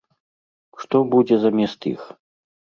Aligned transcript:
Што 0.85 0.97
будзе 1.13 1.35
замест 1.45 1.81
іх? 1.95 2.01